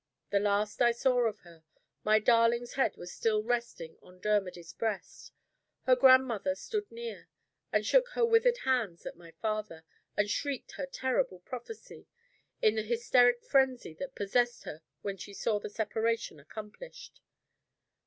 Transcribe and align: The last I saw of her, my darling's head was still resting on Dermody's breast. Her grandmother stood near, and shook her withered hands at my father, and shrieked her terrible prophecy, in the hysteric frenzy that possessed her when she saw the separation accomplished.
The 0.31 0.39
last 0.39 0.81
I 0.81 0.93
saw 0.93 1.27
of 1.29 1.41
her, 1.41 1.63
my 2.03 2.17
darling's 2.17 2.73
head 2.73 2.95
was 2.97 3.13
still 3.13 3.43
resting 3.43 3.99
on 4.01 4.19
Dermody's 4.19 4.73
breast. 4.73 5.31
Her 5.83 5.95
grandmother 5.95 6.55
stood 6.55 6.91
near, 6.91 7.27
and 7.71 7.85
shook 7.85 8.07
her 8.13 8.25
withered 8.25 8.57
hands 8.65 9.05
at 9.05 9.15
my 9.15 9.29
father, 9.29 9.83
and 10.17 10.27
shrieked 10.27 10.71
her 10.71 10.87
terrible 10.87 11.41
prophecy, 11.41 12.07
in 12.63 12.73
the 12.73 12.81
hysteric 12.81 13.43
frenzy 13.45 13.93
that 13.99 14.15
possessed 14.15 14.63
her 14.63 14.81
when 15.03 15.17
she 15.17 15.35
saw 15.35 15.59
the 15.59 15.69
separation 15.69 16.39
accomplished. 16.39 17.21